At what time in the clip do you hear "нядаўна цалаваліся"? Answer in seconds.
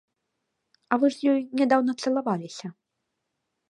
1.61-2.67